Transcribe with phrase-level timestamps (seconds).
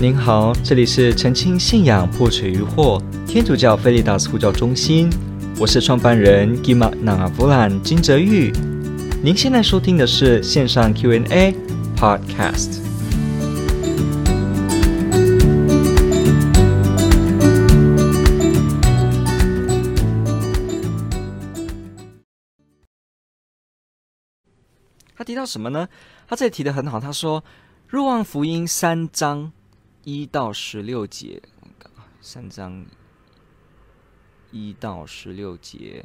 [0.00, 5.10] 您好，这里是澄清信仰破除疑惑天主教菲利达斯呼叫中心，
[5.58, 8.52] 我是创办人 Gima Navavulan 金泽玉。
[9.24, 11.52] 您现在收听的是线上 Q&A
[11.96, 12.78] Podcast。
[25.16, 25.88] 他提到什么呢？
[26.28, 27.40] 他这里提的很好，他说
[27.88, 29.50] 《若望福音》三章。
[30.10, 31.42] 一到十六节，
[32.22, 32.82] 三章
[34.50, 36.02] 一到十六节。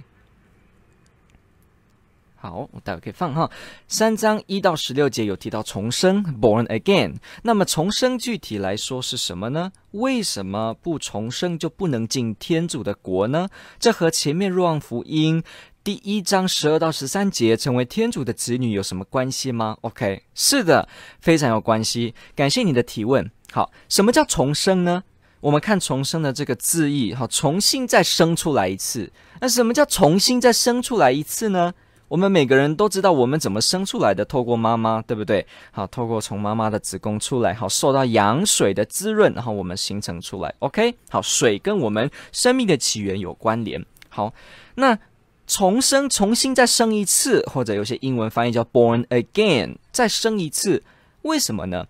[2.36, 3.50] 好，我待会可以放哈。
[3.88, 7.16] 三章一到十六节有提到重生 （born again）。
[7.44, 9.72] 那么重生具体来说是什么呢？
[9.92, 13.48] 为什么不重生就不能进天主的国呢？
[13.80, 15.42] 这和前面若望福音
[15.82, 20.90] 第一章十二到十三节成为天主的子女有什么关系吗？OK，是的，
[21.22, 22.14] 非常有关系。
[22.36, 23.32] 感谢你的提问。
[23.54, 25.04] 好，什么叫重生呢？
[25.40, 29.12] 我们看重生的这个字义，哈，重新再生出来一次。
[29.40, 31.72] 那什么叫重新再生出来一次呢？
[32.08, 35.46] 我们每个人都知道我们怎么生出来的，透过妈妈，对不对？
[35.72, 40.52] 好，透过从妈妈的子宫出来，好，受到羊水的滋润，然后我们形成出来。
[40.58, 43.86] OK，好，水跟我们生命的起源有关联。
[44.10, 44.34] 好，
[44.76, 44.98] 那
[45.46, 50.82] 重生，重新再生一次，或者有些英文翻译叫 born again，再生一次，
[51.24, 51.86] 为什么呢？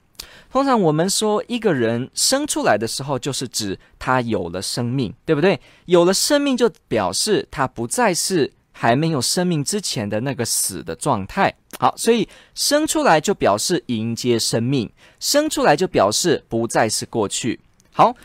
[0.52, 5.60] 通常我们说一个人生出来的时候，就是指他有了生命，对不对？
[5.86, 11.54] 有了生命，就表示他不再是还没有生命之前的那个死的状态。
[11.80, 17.60] 好，所以生出来就表示迎接生命，生出来就表示不再是过去。
[17.92, 18.16] 好，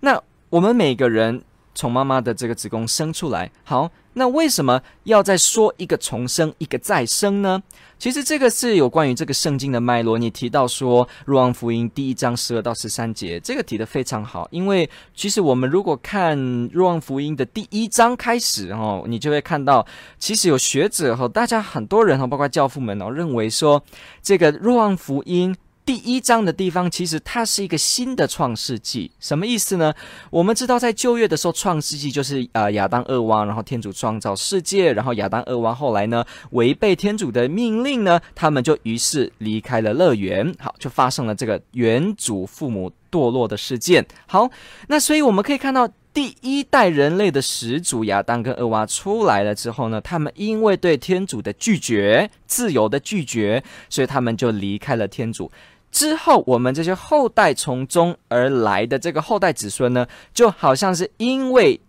[0.00, 1.42] 那我们每个人
[1.74, 3.90] 从妈妈的这个子宫生出来，好。
[4.18, 7.62] 那为什么要再说一个重生，一个再生呢？
[7.98, 10.18] 其实这个是有关于这个圣经的脉络。
[10.18, 14.48] 你提到说《若望福音》第一章十二到十三节，这个提得非常好。
[14.50, 16.38] 因为其实我们如果看
[16.72, 19.86] 《若望福音》的第一章开始哦，你就会看到，
[20.18, 23.82] 其实有学者和大家很多人哈，包括教父们哦，认为说
[24.22, 25.54] 这个《若望福音》。
[25.86, 29.94] 第一章的地方，其实它是一个新的创世纪，什么意思呢？
[30.30, 44.04] 我们知道，在旧约的时候，创世纪就是呃亚当、厄娃，然后天主创造世界，然后亚当、厄娃后来呢违背天主的命令呢，他们就于是离开了乐园，好，就发生了这个原祖父母堕落的事件。
[44.26, 44.50] 好，
[44.88, 45.88] 那所以我们可以看到。
[46.16, 55.52] 第一代人类的始祖亚当跟厄娃出来了之后呢，他们因为对天主的拒绝，自由的拒绝，所以他们就离开了天主。
[55.96, 61.80] 之后，我们这些后代从中而来的这个后代子孙呢，就好像是因为。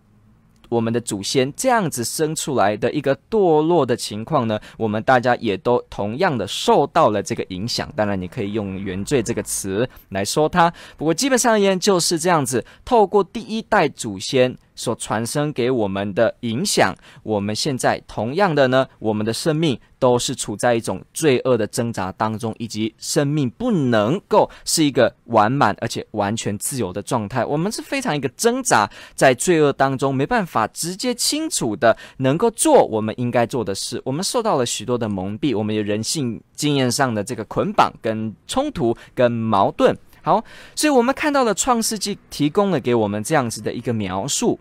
[0.70, 7.90] 我们的祖先这样子生出来的一个堕落的情况呢，我们大家也都同样的受到了这个影响。
[7.96, 14.54] 当然，你可以用原罪这个词来说它，不过基本上而言就是这样子，透过第一代祖先。
[14.78, 16.94] 所传生给我们的影响，
[17.24, 27.44] 我们现在同样的呢，我们的生命都是处在一种罪恶的挣扎当中，以及生命不能够是一个完满而且完全自由的状态。
[27.44, 34.00] 我们是非常一个挣扎在罪恶当中，没办法直接清楚的能够做我们应该做的事。
[34.04, 39.98] 我们受到了许多的蒙蔽，我们有人性经验上的这个捆绑、跟冲突、跟矛盾。
[40.22, 40.44] 好，
[40.76, 44.58] 所以我们看到了创世纪提供了给我们这样子的一个描述。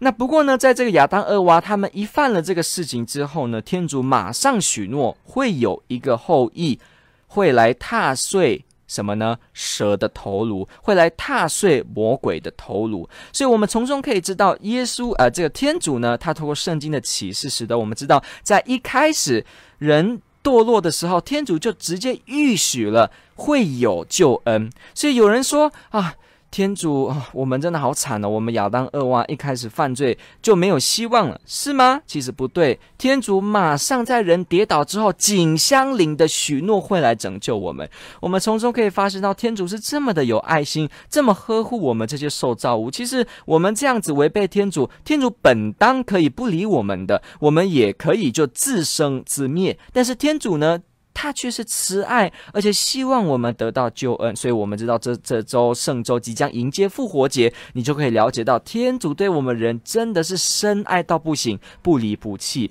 [0.00, 6.78] 那不过呢，在这个亚当、厄娃他们一犯了这个事情之后呢，天主马上许诺会有一个后裔
[7.26, 9.36] 会来踏碎什么呢？
[9.52, 13.08] 蛇的头颅，会来踏碎魔鬼的头颅。
[13.32, 19.44] 所以，我们从中可以知道，耶稣呃，这个天主呢，他透过圣经的启示，使得我们知道，在一开始
[19.78, 24.70] 人堕落的时候，天主就直接预许了会有救恩。
[24.94, 26.14] 所以有人说啊。
[26.50, 28.28] 天主，我们真的好惨哦！
[28.28, 32.00] 我们亚当、厄娃一开始犯罪就没有希望了，是吗？
[32.06, 37.88] 其实不对，天主马上在人跌倒之后，紧相邻的许诺会来拯救我们。
[38.20, 42.90] 我们从中可以发现到，天主是这么的有爱心，这么呵护我们这些受造物。
[42.90, 49.78] 其实我们这样子违背天主，天主本当可以不理我们的，我们也可以就自生自灭。
[49.92, 50.80] 但是天主呢？
[51.20, 62.70] 他却是慈爱，而且希望我们得到救恩，所以我们知道这这周圣周即将迎接复活节，你就可以了解到天主对我们人真的是深爱到不行，不离不弃。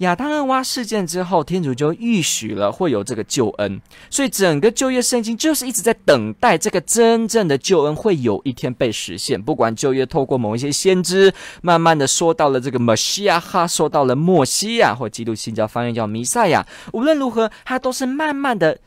[0.00, 9.40] 亚当厄娃事件之后，天主就预许了会有这个救恩，所以整个旧约圣经就是一直在等待这个真正的救恩会有一天被实现。
[9.40, 18.78] 不管旧约透过某一些先知，慢慢的说到了这个马西亚哈，说到了莫西亚，或基督新教翻译叫弥赛亚，无论如何，它都是慢慢的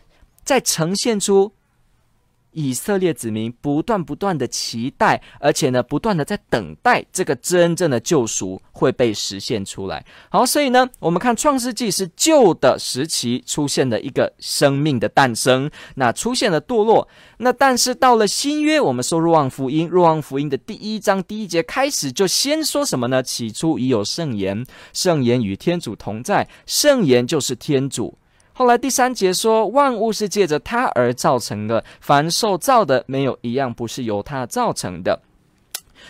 [0.44, 1.54] 在呈现出
[2.54, 10.06] 以色列子民不断不断的期待，而且呢，不断的在等待这个真正的救赎会被实现出来。
[10.30, 17.08] 好，所以呢，我们看创世纪是旧的时期出现的一个生命的诞生，那出现了堕落。
[17.38, 23.22] 那但是到了新约，我们说若望福音，若望福音的第一章第一节开始就先说什么呢？
[23.22, 28.18] 起初已有圣言，圣言与天主同在，圣言就是天主。
[28.54, 35.20] 后来第三节说，万物是借着它而造成的，凡受造的没有一样不是由它造成的。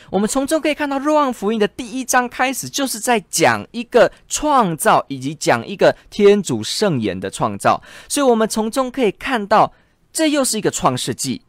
[0.10, 7.81] 我们从中可以看到，若望福音的第一章开始就是在讲一个创造，以及讲一个天主圣言的创造。
[8.10, 9.72] 所以，我们从中可以看到，
[10.12, 11.42] 这又是一个创世纪。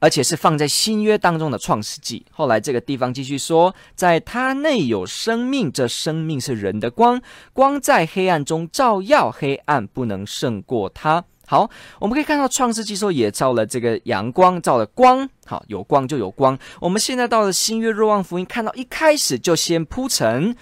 [0.00, 2.26] 而且是放在新约当中的创世纪。
[2.32, 11.24] 后来这个地方继续说，在他内有生命，这生命是人的光，光在黑暗中照耀，黑暗不能胜过它。
[11.46, 11.68] 好，
[11.98, 15.28] 我们可以看到创世纪说也照了这个阳光，照了光。
[15.46, 16.56] 好，有光就有光。
[16.80, 20.54] 我们现在到了新约若望福音，看到一开始就先铺陈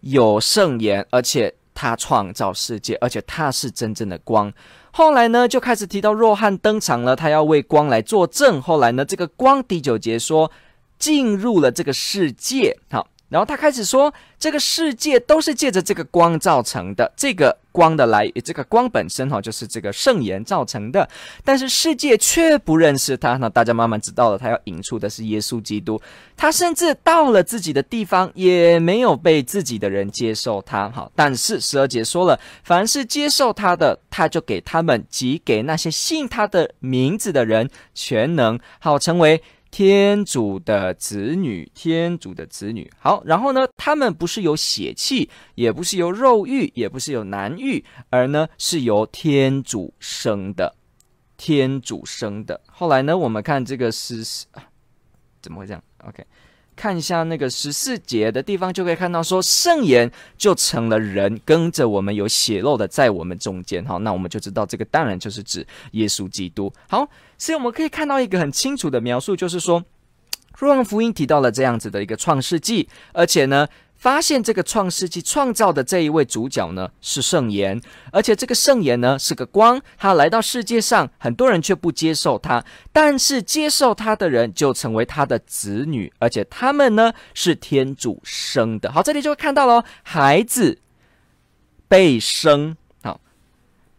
[0.00, 4.52] 有圣言，而且他创造世界，而且他是真正的光。
[4.92, 8.60] 后来呢，就开始提到若翰登场了，他要为光来作证。
[8.60, 10.50] 后来呢，这个光第九节说
[10.98, 13.06] 进入了这个世界，好。
[13.30, 17.10] 然后他开始说，这个世界都是借着这个光造成的。
[17.16, 21.08] 这个光的来，这个光本身哈，就是这个圣言造成的。
[21.44, 23.36] 但是世界却不认识他。
[23.36, 26.00] 那大家慢慢知道了，他要引出的是耶稣基督。
[26.36, 30.90] 他甚至到了自己的地方，也没有被自己的人接受他。
[30.90, 39.40] 好，但是十二节说了，凡是接受他的，他就给他们及给那些信他的名字的人全能，好成为。
[39.70, 50.74] 天主的子女，天主的子女，好，然后呢，他们不是由血气，也不是由肉欲，也不是由男欲，而呢是由天主生的，
[51.36, 52.60] 天主生的。
[52.66, 54.44] 后来呢，我们看这个是是，
[55.40, 56.24] 怎么会这样？OK。
[56.80, 63.84] 看一下那个十四节的地方，就可以看到说，圣言就成了人，跟着我们有血肉的在我们中间。
[63.84, 66.72] 好，那我们就知道这个当然就是指耶稣基督。
[66.88, 67.06] 好，
[67.36, 69.84] 所以我们可以看到一个很清楚的描述，就是说，
[70.56, 73.68] 若望福音提到了这样子的一个创世纪，而且呢。
[74.00, 77.78] 发现这个创世纪创造的这一位主角呢，是圣言，
[78.10, 88.90] 而且这个圣言呢是个光，他来到世界上，很多人却不接受他，但是接受他的人就成为他的子女，而且他们呢是天主生的。
[88.90, 90.78] 好，这里就会看到了，孩子
[91.86, 92.76] 被生。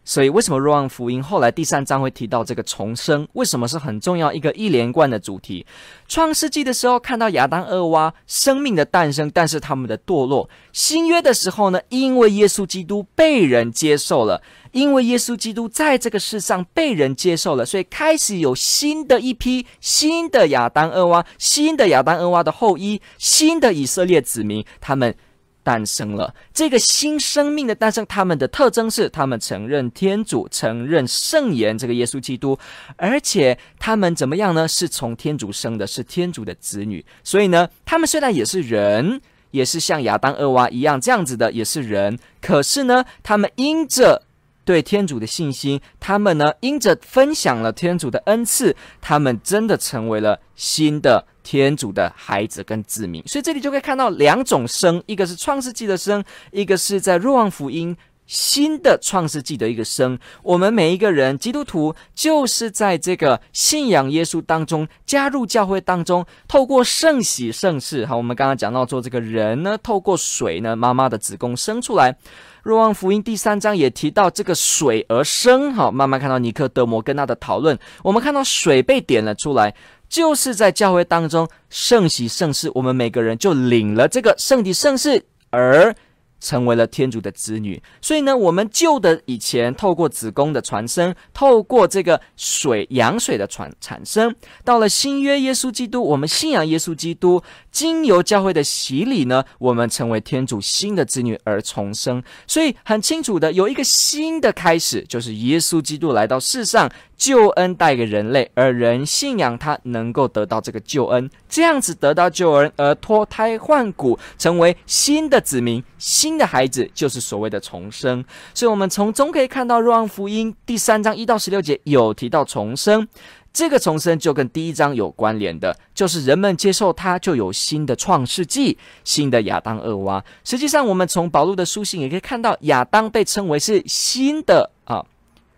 [0.04, 3.26] 所以，为什么若望福音后来第三章会提到这个重生？
[3.34, 5.64] 为什么是很重要一个一连贯的主题？
[6.08, 10.50] 创世纪的时候看到亚当、厄娃生命的诞生，但是他们的堕落。
[10.72, 25.14] 新约的时候呢，因为耶稣基督被人接受了，因为耶稣基督在这个世上被人接受了，所以开始有新的一批新的亚当、厄娃，新的亚当、厄娃的后裔，新的以色列子民，他们。
[25.62, 32.58] 诞生了这个新生命的诞生，他们的特征是他们承认天主，承认圣言这个耶稣基督，
[32.96, 34.66] 而且他们怎么样呢？
[34.66, 37.04] 是从天主生的，是天主的子女。
[37.22, 39.20] 所以呢，他们虽然也是人，
[39.50, 44.22] 也是像亚当、厄娃一样这样子的，也是人，可是呢，他们因着
[44.64, 51.26] 对天主的信心，他们呢因着分享了天主的恩赐，他们真的成为了新的。
[51.42, 57.96] 天主的孩子跟子民，所以这里就可以看到两种生，一个是创世纪的生，一个是在若望福音
[58.26, 60.18] 新的创世纪的一个生。
[60.42, 68.06] 我们每一个人基督徒，就是在这个信仰耶稣当中，加入教会当中，透过圣洗圣事。
[68.06, 72.16] 好，我们刚刚讲到说，这个人呢，透过水呢，妈妈的子宫生出来。
[72.62, 75.74] 若望福音第三章也提到这个水而生。
[75.74, 79.74] 好，慢慢看到尼科德摩跟他的讨论，我们看到水被点了出来。
[80.12, 85.96] 就是在教会当中圣洗圣事，我们每个人就领了这个圣体圣事而。
[86.44, 97.40] 成为了天主的子女，所以呢，我们旧的以前透过子宫的传生，透过这个水羊水的传产生，到了新约耶稣基督，我们信仰耶稣基督，
[97.70, 102.20] 经由教会的洗礼呢，我们成为天主新的子女而重生。
[102.48, 106.90] 所以很清楚的，有一个新的开始，就是耶稣基督来到世上，
[107.22, 116.32] 救恩带给人类，而人信仰他，能够得到这个救恩，这样子得到救恩而脱胎换骨，成为新的子民，新。
[116.32, 118.24] 的孩子就是所谓的重生，
[118.54, 123.06] 所以我们从中可以看到，若望福音第三章一到十六节有提到重生，
[123.52, 130.24] 这个重生就跟第一章有关联的，就是人们接受他，就有新的创世纪，新的亚当、厄娃。
[130.42, 134.71] 实际上，我们从保禄的书信也可以看到，亚当被称为是新的。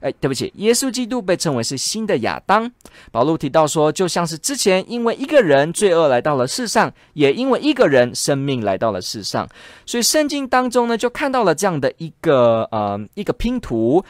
[0.04, 2.70] 哎，对不起，耶稣基督被称为是新的亚当。
[3.11, 9.49] 保罗提到说，就像是之前因为一个人罪恶来到了世上，也因为一个人生命来到了世上。
[9.87, 14.04] 所以圣经当中呢，就看到了这样的一个呃一个拼图，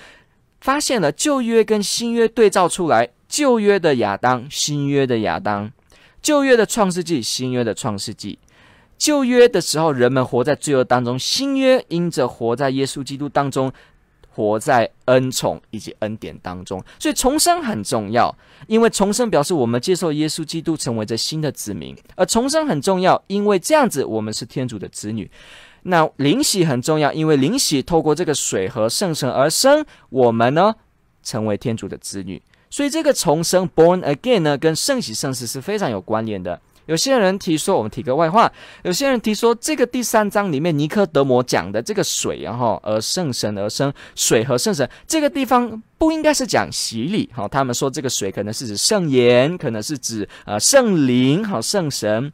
[0.60, 5.70] 发现了旧约跟新约对照出来，旧约的亚当，新约的亚当，
[6.20, 8.36] 旧约的创世纪，新约的创世纪。
[8.98, 13.72] 旧约的时候，人们活在罪恶当中；新约因着活在耶稣基督当中。
[14.34, 18.34] 活在恩宠以及恩典当中，所以重生很重要，
[18.66, 25.30] 因为重生表示我们接受耶稣基督成为这新的子民，而重生很重要，因为这样子我们是天主的子女。
[25.84, 30.74] 那灵洗很重要，因为灵洗透过这个水和圣神而生，我们呢
[31.22, 32.42] 成为天主的子女。
[32.70, 36.60] 所以这个重生 （born again） 呢，跟圣洗圣事是非常有关联的。
[36.86, 38.50] 有些人提说，我们提个外话。
[38.82, 47.30] 有些人提说，这个第三章里面尼科德摩讲的这个水，然后而圣神而生，水和圣神这个地方不应该是讲洗礼。
[47.32, 52.32] 好，他们说这个水可能是指圣言，可能是指呃圣灵，好圣神。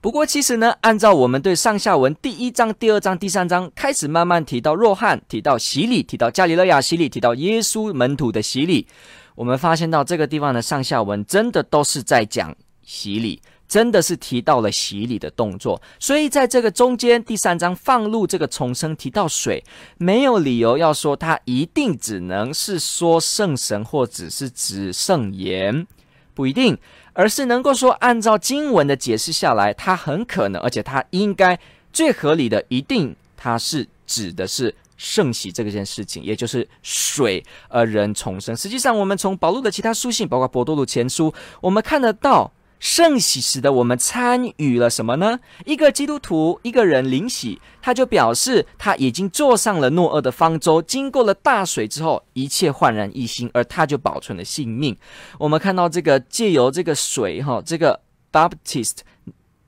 [0.00, 8.88] 不过其实呢，按照我们对上下文第一章、第二章、第三章开始慢慢提到若翰，提到洗礼，提到加里勒亚洗礼，提到耶稣门徒的洗礼，
[9.36, 12.56] 我们发现到这个地方的上下文真的都是在讲。
[12.82, 19.64] 洗礼真的是提到了洗礼的动作，所以在这个中间第三章放入这个重生，提到水，
[19.96, 25.86] 没有理由要说它一定只能是说圣神或只是指圣言，
[26.34, 26.76] 不一定，
[27.14, 31.58] 而是能够说按照经文的解释下来，它很可能，而且它应该
[31.94, 38.54] 最合理的，一定它是指的是圣洗这件事情，也就是水而人重生。
[38.54, 42.52] 实际上，我们从保禄的其他书信，包括伯多禄前书，我们看得到。
[42.82, 45.38] 圣洗使得我们参与了什么呢？
[45.64, 54.96] 一个基督徒，一个人领洗，他就表示他已经坐上了诺厄的方舟，经过了大水之后，一切焕然一新，而他就保存了性命。
[55.38, 58.00] 我们看到这个借由这个水，哈，这个
[58.32, 58.96] Baptist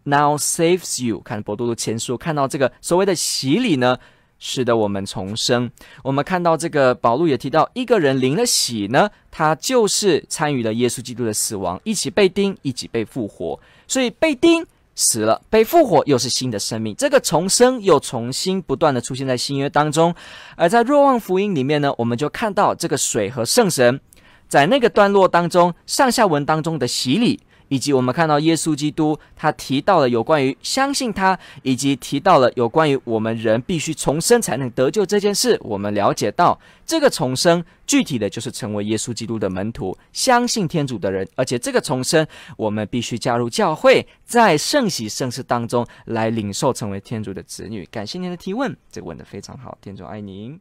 [0.02, 1.20] now saves you。
[1.20, 3.96] 看伯多禄前书，看到这个所谓的洗礼呢，
[4.38, 5.70] 使得我们重生。
[6.02, 13.58] 我们看到这个保禄也提到，一个人领了洗呢，他就是参与了耶稣基督的死亡，一起被钉，一起被复活。
[13.86, 16.94] 所以被钉死了，被复活又是新的生命。
[16.96, 20.14] 这个重生又重新不断的出现在新约当中。
[20.56, 24.00] 而在若望福音里面呢，我们就看到这个水和圣神
[24.48, 27.40] 在那个段落当中，上下文当中的洗礼。
[27.68, 35.58] 以及我们看到耶稣基督，他提到了有关于相信他，以及提到了有关于我们人必须重生才能得救这件事。
[35.62, 41.28] 我们了解到，这个重生具体的就是成为耶稣基督的门徒，相信天主的人。
[41.34, 47.86] 而且这个重生，我们必须加入教会，在圣喜圣事当中来领受成为天主的子女。
[47.90, 50.60] 感谢您的提问，这个问得非常好，天主爱您。